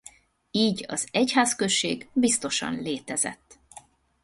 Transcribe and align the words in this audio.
Így 0.51 0.85
az 0.87 1.07
egyházközség 1.11 2.09
biztosan 2.13 2.75
létezett. 2.81 3.59